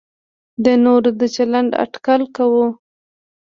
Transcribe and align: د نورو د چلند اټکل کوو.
د 0.63 0.65
نورو 0.83 1.09
د 1.19 1.21
چلند 1.35 1.71
اټکل 1.83 2.21
کوو. 2.35 2.65